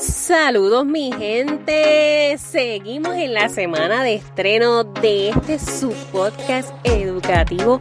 [0.00, 7.78] Saludos mi gente, seguimos en la semana de estreno de este su podcast educativo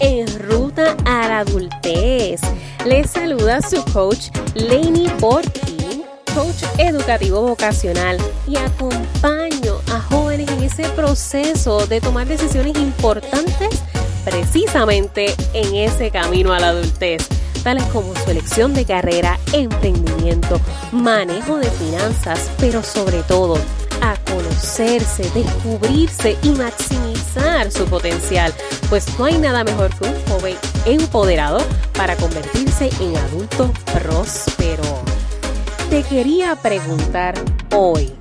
[0.00, 2.42] en ruta a la adultez.
[2.84, 6.04] Les saluda su coach Lainey Porky,
[6.34, 13.82] coach educativo vocacional y acompaño a jóvenes en ese proceso de tomar decisiones importantes
[14.26, 17.26] precisamente en ese camino a la adultez
[17.62, 20.60] tales como su elección de carrera, emprendimiento,
[20.92, 23.58] manejo de finanzas, pero sobre todo
[24.02, 28.52] a conocerse, descubrirse y maximizar su potencial,
[28.88, 30.56] pues no hay nada mejor que un joven
[30.86, 31.60] empoderado
[31.94, 34.82] para convertirse en adulto próspero.
[35.88, 37.34] Te quería preguntar
[37.74, 38.12] hoy,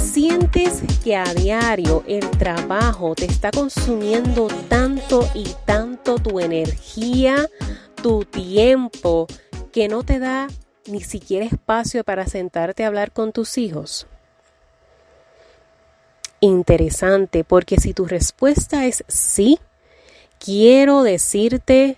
[0.00, 7.48] ¿sientes que a diario el trabajo te está consumiendo tanto y tanto tu energía,
[8.04, 9.26] tu tiempo,
[9.72, 10.48] que no te da
[10.86, 14.06] ni siquiera espacio para sentarte a hablar con tus hijos?
[16.38, 19.58] Interesante, porque si tu respuesta es sí,
[20.38, 21.96] quiero decirte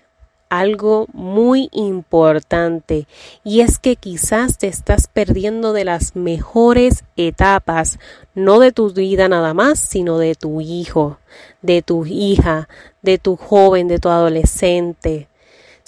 [0.48, 3.08] algo muy importante
[3.42, 7.98] y es que quizás te estás perdiendo de las mejores etapas,
[8.32, 11.18] no de tu vida nada más, sino de tu hijo,
[11.62, 12.68] de tu hija,
[13.02, 15.26] de tu joven, de tu adolescente.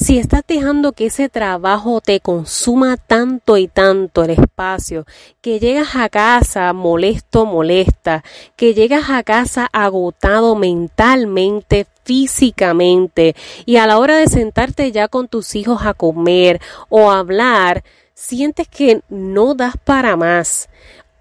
[0.01, 5.07] Si estás dejando que ese trabajo te consuma tanto y tanto el espacio,
[5.41, 8.23] que llegas a casa molesto, molesta,
[8.55, 13.35] que llegas a casa agotado mentalmente, físicamente,
[13.67, 17.83] y a la hora de sentarte ya con tus hijos a comer o a hablar,
[18.15, 20.69] sientes que no das para más.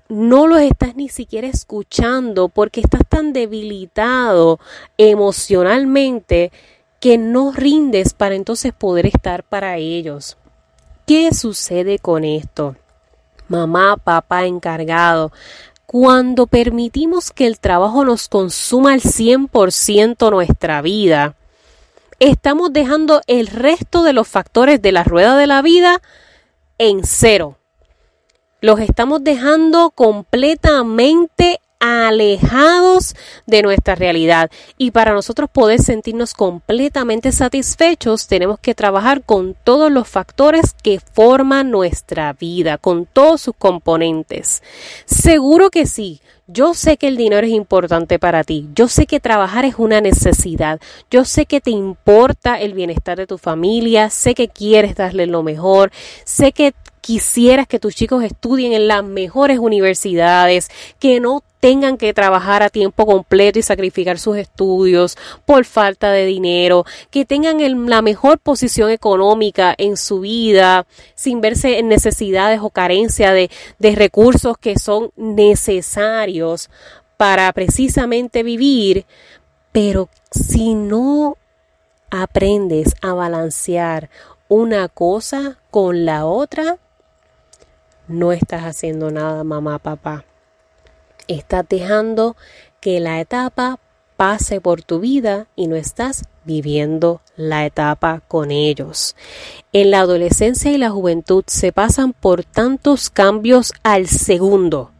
[0.07, 4.59] No los estás ni siquiera escuchando porque estás tan debilitado
[4.99, 6.51] emocionalmente
[6.99, 10.37] que no rindes para entonces poder estar para ellos.
[11.05, 12.75] ¿Qué sucede con esto?
[13.47, 15.31] Mamá, papá encargado,
[15.85, 21.35] cuando permitimos que el trabajo nos consuma al 100% nuestra vida,
[22.19, 26.01] estamos dejando el resto de los factores de la rueda de la vida
[26.77, 27.57] en cero.
[28.59, 33.15] Los estamos dejando completamente alejados
[33.45, 34.49] de nuestra realidad.
[34.77, 40.99] Y para nosotros poder sentirnos completamente satisfechos, tenemos que trabajar con todos los factores que
[40.99, 44.63] forman nuestra vida, con todos sus componentes.
[45.05, 46.21] Seguro que sí.
[46.49, 48.69] Yo sé que el dinero es importante para ti.
[48.73, 50.79] Yo sé que trabajar es una necesidad.
[51.11, 54.09] Yo sé que te importa el bienestar de tu familia.
[54.09, 55.91] Sé que quieres darle lo mejor.
[56.23, 56.73] Sé que
[57.07, 60.69] quisieras que tus chicos estudien en las mejores universidades,
[60.99, 66.25] que no tengan que trabajar a tiempo completo y sacrificar sus estudios por falta de
[66.25, 67.59] dinero, que tengan
[67.89, 70.85] la mejor posición económica en su vida,
[71.15, 76.69] sin verse en necesidades o carencia de, recursos que son necesarios
[77.15, 79.05] para precisamente vivir,
[79.71, 81.37] pero si no
[82.11, 84.09] aprendes a balancear
[84.49, 86.77] una cosa con la otra,
[88.07, 90.25] no estás haciendo nada, mamá, papá.
[91.27, 92.35] Estás dejando
[92.79, 93.79] que la etapa
[94.15, 99.15] pase por tu vida y no estás viviendo la etapa con ellos.
[99.73, 104.91] En la adolescencia y la juventud se pasan por tantos cambios al segundo.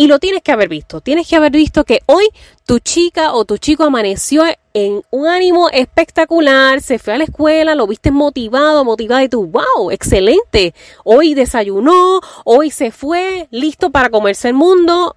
[0.00, 1.02] Y lo tienes que haber visto.
[1.02, 2.24] Tienes que haber visto que hoy
[2.64, 7.74] tu chica o tu chico amaneció en un ánimo espectacular, se fue a la escuela,
[7.74, 10.72] lo viste motivado, motivado y tú, wow, excelente.
[11.04, 15.16] Hoy desayunó, hoy se fue, listo para comerse el mundo.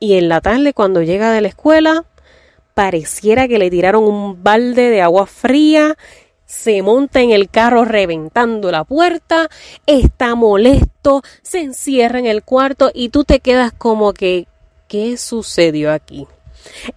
[0.00, 2.04] Y en la tarde cuando llega de la escuela,
[2.74, 5.96] pareciera que le tiraron un balde de agua fría
[6.54, 9.48] se monta en el carro reventando la puerta,
[9.86, 14.46] está molesto, se encierra en el cuarto y tú te quedas como que,
[14.86, 16.28] ¿qué sucedió aquí?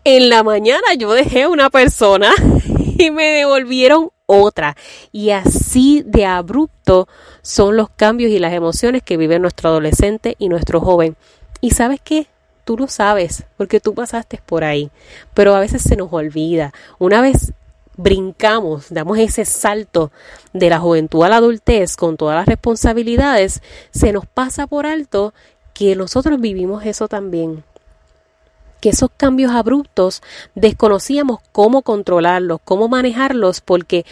[0.04, 2.32] En la mañana yo dejé a una persona
[2.98, 4.78] y me devolvieron otra.
[5.12, 7.08] Y así de abrupto
[7.42, 11.18] son los cambios y las emociones que vive nuestro adolescente y nuestro joven.
[11.62, 12.28] ¿Y sabes qué?
[12.64, 14.92] Tú lo sabes, porque tú pasaste por ahí,
[15.34, 16.74] pero a veces se nos olvida.
[17.00, 17.54] Una vez
[17.98, 20.12] brincamos, damos ese salto
[20.54, 23.62] de la juventud a la adultez con todas las responsabilidades,
[23.92, 25.34] se nos pasa por alto
[25.74, 27.64] que nosotros vivimos eso también.
[28.80, 30.22] Que esos cambios abruptos
[30.54, 34.06] desconocíamos cómo controlarlos, cómo manejarlos, porque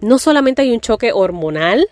[0.00, 1.88] no solamente hay un choque hormonal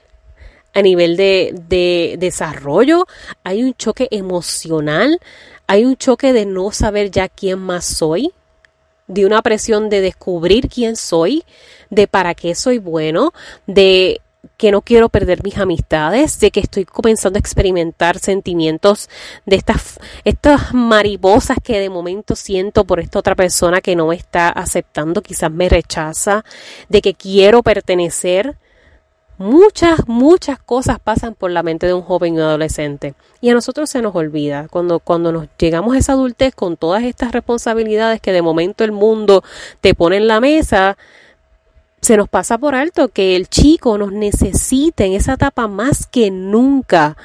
[0.75, 3.07] a nivel de, de desarrollo,
[3.43, 5.21] hay un choque emocional,
[5.67, 8.33] hay un choque de no saber ya quién más soy,
[9.13, 11.45] de una presión de descubrir quién soy,
[11.91, 13.33] de para qué soy bueno,
[13.67, 14.21] de
[14.57, 19.09] que no quiero perder mis amistades, de que estoy comenzando a experimentar sentimientos
[19.47, 24.17] de estas, estas mariposas que de momento siento por esta otra persona que no me
[24.17, 26.45] está aceptando, quizás me rechaza,
[26.89, 28.57] de que quiero pertenecer.
[29.39, 33.15] Muchas, muchas cosas pasan por la mente de un joven y un adolescente.
[33.41, 34.69] Y a nosotros se nos olvida.
[34.69, 38.93] Cuando, cuando nos llegamos a esa adultez con todas estas responsabilidades que de momento el
[38.93, 39.43] mundo
[39.81, 40.97] te pone en la mesa,
[42.03, 46.31] se nos pasa por alto que el chico nos necesita en esa etapa más que
[46.31, 47.17] nunca,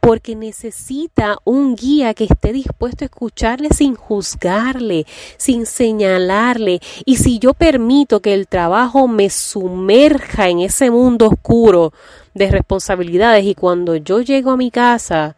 [0.00, 5.06] porque necesita un guía que esté dispuesto a escucharle sin juzgarle,
[5.36, 6.80] sin señalarle.
[7.04, 11.92] Y si yo permito que el trabajo me sumerja en ese mundo oscuro
[12.34, 15.36] de responsabilidades y cuando yo llego a mi casa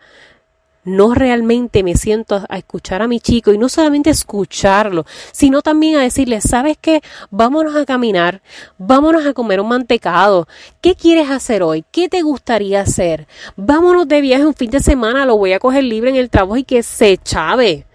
[0.88, 5.96] no realmente me siento a escuchar a mi chico y no solamente escucharlo, sino también
[5.96, 7.00] a decirle, ¿sabes qué?
[7.30, 8.42] Vámonos a caminar,
[8.78, 10.48] vámonos a comer un mantecado.
[10.80, 11.84] ¿Qué quieres hacer hoy?
[11.90, 13.26] ¿Qué te gustaría hacer?
[13.56, 16.56] Vámonos de viaje un fin de semana, lo voy a coger libre en el trabajo
[16.56, 17.86] y que se chave.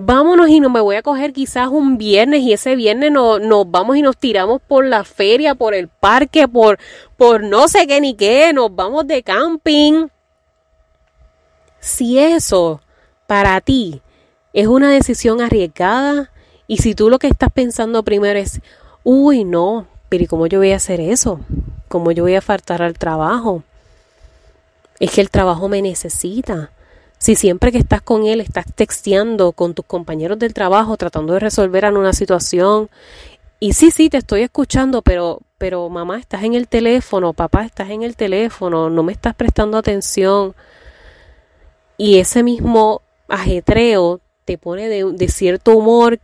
[0.00, 3.68] Vámonos y no me voy a coger quizás un viernes y ese viernes no, nos
[3.68, 6.78] vamos y nos tiramos por la feria, por el parque, por,
[7.16, 10.06] por no sé qué ni qué, nos vamos de camping
[11.80, 12.80] si eso
[13.26, 14.02] para ti
[14.52, 16.30] es una decisión arriesgada
[16.66, 18.60] y si tú lo que estás pensando primero es,
[19.04, 21.40] uy, no, pero ¿y cómo yo voy a hacer eso?
[21.88, 23.62] ¿Cómo yo voy a faltar al trabajo?
[25.00, 26.70] Es que el trabajo me necesita.
[27.18, 31.40] Si siempre que estás con él estás texteando con tus compañeros del trabajo tratando de
[31.40, 32.88] resolver una situación
[33.60, 37.90] y sí, sí, te estoy escuchando, pero pero mamá, estás en el teléfono, papá, estás
[37.90, 40.54] en el teléfono, no me estás prestando atención
[41.98, 46.20] y ese mismo ajetreo te pone de, cierto humor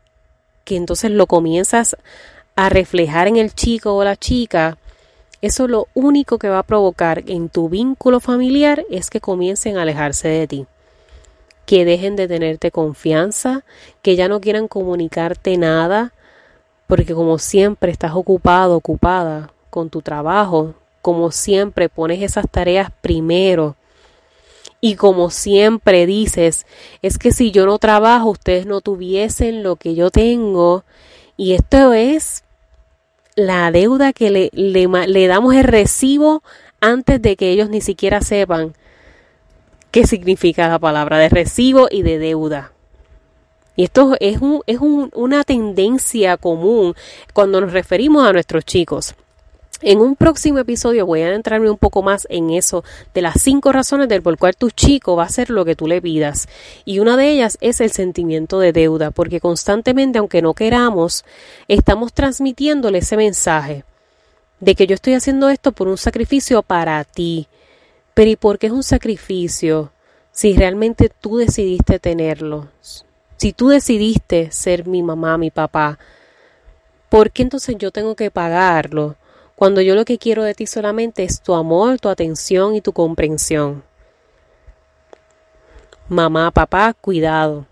[0.65, 1.97] que entonces lo comienzas
[2.57, 4.79] a reflejar en el chico o la chica,
[5.43, 9.83] eso lo único que va a provocar en tu vínculo familiar es que comiencen a
[9.83, 10.67] alejarse de ti,
[11.67, 13.65] que dejen de tenerte confianza,
[14.01, 16.15] que ya no quieran comunicarte nada,
[16.87, 23.77] porque como siempre estás ocupado, ocupada con tu trabajo, como siempre pones esas tareas primero,
[24.85, 26.67] y como siempre dices,
[27.01, 30.85] es que si yo no trabajo, ustedes no tuviesen lo que yo tengo.
[31.39, 32.45] Y esto es
[33.35, 36.43] la deuda que le, le, damos el recibo
[36.83, 38.75] antes de que ellos ni siquiera sepan
[39.91, 42.73] qué significa la palabra de recibo y de deuda.
[43.77, 46.95] Y esto es, un, es un, una tendencia común
[47.33, 49.15] cuando nos referimos a nuestros chicos.
[49.87, 53.71] En un próximo episodio voy a adentrarme un poco más en eso de las cinco
[53.71, 56.49] razones del por cual tu chico va a hacer lo que tú le pidas.
[56.87, 61.27] Y una de ellas es el sentimiento de deuda, porque constantemente, aunque no queramos,
[61.69, 63.85] estamos transmitiéndole ese mensaje
[64.59, 67.47] de que yo estoy haciendo esto por un sacrificio para ti.
[68.15, 69.93] Pero ¿y por qué es un sacrificio?
[70.33, 72.69] Si realmente tú decidiste tenerlo,
[73.37, 75.99] si tú decidiste ser mi mamá, mi papá,
[77.11, 79.17] ¿por qué entonces yo tengo que pagarlo?
[79.65, 82.93] Cuando yo lo que quiero de ti solamente es tu amor, tu atención y tu
[82.93, 83.83] comprensión.
[86.07, 87.65] Mamá, papá, cuidado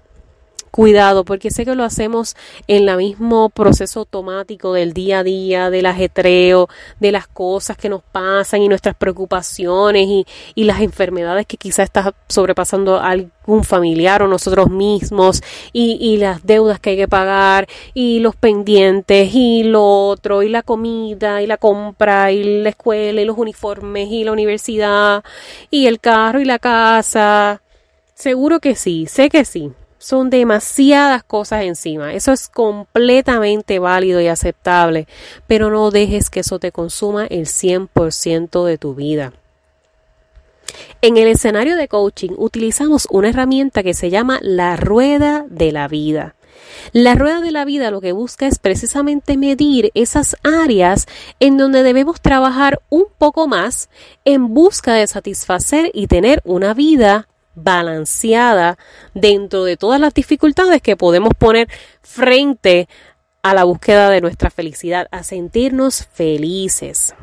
[0.73, 2.35] cuidado, porque sé que lo hacemos
[2.67, 7.91] en el mismo proceso automático del día a día, del ajetreo, de las cosas que
[7.91, 10.25] nos pasan y nuestras preocupaciones y,
[10.63, 15.43] las enfermedades que quizás está sobrepasando algún familiar o nosotros mismos
[15.73, 20.49] y, y las deudas que hay que pagar y los pendientes y lo otro y
[20.49, 25.23] la comida y la compra y la escuela y los uniformes y la universidad
[25.71, 27.61] y el carro y la casa.
[28.15, 32.13] Seguro que sí, sé que sí son demasiadas cosas encima.
[32.13, 35.07] Eso es completamente válido y aceptable,
[35.47, 39.33] pero no dejes que eso te consuma el 100% de tu vida.
[41.03, 45.87] En el escenario de coaching utilizamos una herramienta que se llama la rueda de la
[45.87, 46.35] vida.
[46.93, 51.07] La rueda de la vida lo que busca es precisamente medir esas áreas
[51.39, 53.89] en donde debemos trabajar un poco más
[54.25, 58.79] en busca de satisfacer y tener una vida balanceada
[59.15, 61.69] dentro de todas las dificultades que podemos poner
[62.03, 62.89] frente
[63.43, 67.15] a la búsqueda de nuestra felicidad, a sentirnos felices,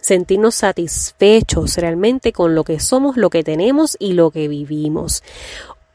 [0.00, 5.22] sentirnos satisfechos realmente con lo que somos, lo que tenemos y lo que vivimos.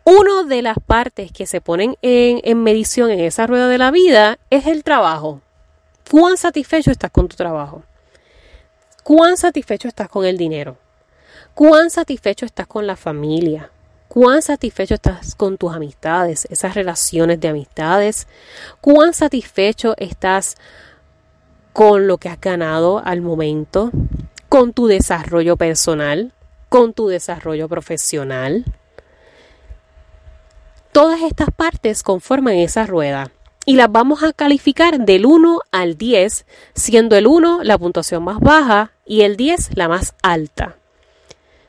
[0.05, 3.91] Una de las partes que se ponen en, en medición en esa rueda de la
[3.91, 5.41] vida es el trabajo.
[6.09, 7.83] ¿Cuán satisfecho estás con tu trabajo?
[9.03, 10.77] ¿Cuán satisfecho estás con el dinero?
[11.53, 13.69] ¿Cuán satisfecho estás con la familia?
[14.13, 18.27] Cuán satisfecho estás con tus amistades, esas relaciones de amistades,
[18.79, 20.55] cuán satisfecho estás
[21.73, 23.89] con lo que has ganado al momento,
[24.49, 26.31] con tu desarrollo personal,
[26.69, 28.65] con tu desarrollo profesional.
[30.91, 33.31] Todas estas partes conforman esa rueda
[33.65, 38.39] y las vamos a calificar del 1 al 10, siendo el 1 la puntuación más
[38.39, 40.77] baja y el 10 la más alta.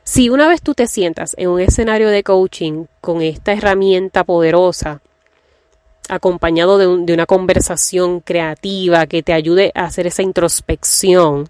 [0.07, 5.01] Si una vez tú te sientas en un escenario de coaching con esta herramienta poderosa,
[6.07, 11.49] acompañado de, una conversación creativa que te ayude a hacer esa introspección,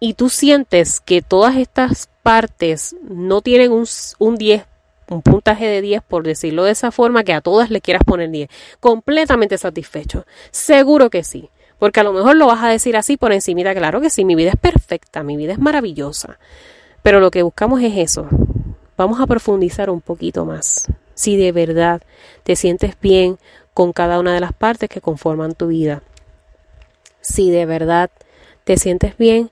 [0.00, 3.86] y tú sientes que todas estas partes no tienen un,
[4.18, 4.64] un 10
[5.10, 8.28] un puntaje de 10, por decirlo de esa forma, que a todas le quieras poner
[8.28, 8.50] 10.
[8.78, 10.26] Completamente satisfecho.
[10.50, 11.48] Seguro que sí.
[11.78, 14.34] Porque a lo mejor lo vas a decir así por encimita, claro que sí, mi
[14.34, 16.38] vida es perfecta, mi vida es maravillosa.
[17.08, 18.28] Pero lo que buscamos es eso.
[18.98, 20.88] Vamos a profundizar un poquito más.
[21.14, 22.02] Si de verdad
[22.42, 23.38] te sientes bien
[23.72, 26.02] con cada una de las partes que conforman tu vida.
[27.22, 28.10] Si de verdad
[28.64, 29.50] te sientes bien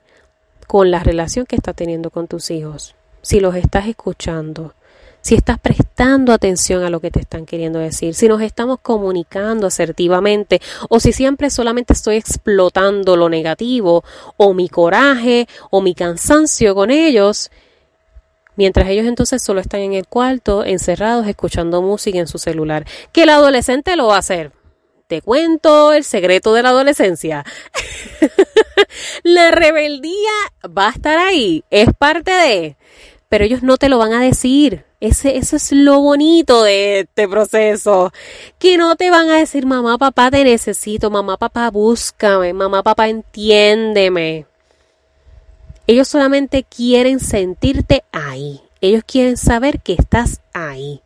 [0.67, 2.93] con la relación que estás teniendo con tus hijos.
[3.23, 4.75] Si los estás escuchando
[5.27, 9.67] si estás prestando atención a lo que te están queriendo decir, si nos estamos comunicando
[9.67, 14.05] asertivamente o si siempre solamente estoy explotando lo negativo
[14.37, 17.51] o mi coraje o mi cansancio con ellos,
[18.55, 22.85] mientras ellos entonces solo están en el cuarto, encerrados, escuchando música en su celular.
[23.11, 24.53] Que el adolescente lo va a hacer.
[25.07, 27.43] Te cuento el secreto de la adolescencia.
[29.23, 30.31] la rebeldía
[30.65, 32.77] va a estar ahí, es parte de,
[33.29, 34.85] pero ellos no te lo van a decir.
[34.99, 38.11] Ese, eso es lo bonito de este proceso.
[38.57, 43.09] Que no te van a decir, mamá, papá, te necesito, mamá, papá, búscame, mamá, papá,
[43.09, 44.45] entiéndeme.
[45.87, 48.61] Ellos solamente quieren sentirte ahí.
[48.81, 51.01] Ellos quieren saber que estás ahí.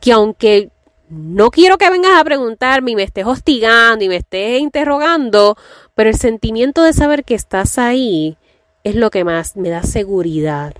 [0.00, 0.70] Que aunque
[1.08, 5.56] no quiero que vengas a preguntarme y me estés hostigando y me estés interrogando,
[5.94, 8.36] pero el sentimiento de saber que estás ahí
[8.84, 10.74] es lo que más me da seguridad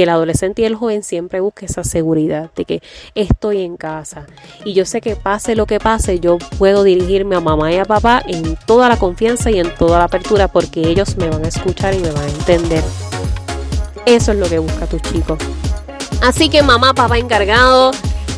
[0.00, 2.82] que el adolescente y el joven siempre busque esa seguridad de que
[3.14, 4.26] estoy en casa
[4.64, 7.84] y yo sé que pase lo que pase, yo puedo dirigirme a mamá y a
[7.84, 11.48] papá en toda la confianza y en toda la apertura porque ellos me van a
[11.48, 12.82] escuchar y me van a entender.
[14.06, 15.36] Eso es lo que busca tu chico.
[16.22, 17.90] Así que mamá, papá encargado,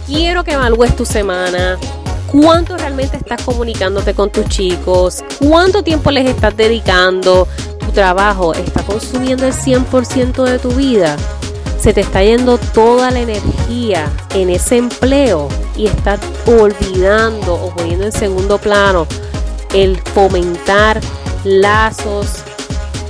[0.09, 1.78] quiero que evalúes tu semana.
[2.26, 5.23] ¿Cuánto realmente estás comunicándote con tus chicos?
[5.38, 7.47] ¿Cuánto tiempo les estás dedicando?
[7.78, 11.16] ¿Tu trabajo está consumiendo el 100% de tu vida?
[11.83, 18.05] Se te está yendo toda la energía en ese empleo y estás olvidando o poniendo
[18.05, 19.09] en segundo plano
[19.75, 21.01] el fomentar
[21.43, 22.45] lazos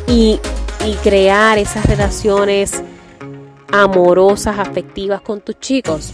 [0.08, 0.40] y,
[1.02, 2.82] crear esas relaciones
[3.70, 6.12] amorosas, afectivas con tus chicos.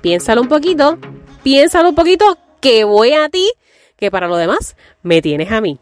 [0.00, 0.96] Piénsalo un poquito,
[1.42, 3.50] piénsalo un poquito, que voy a ti,
[3.96, 5.80] que para lo demás me tienes a mí.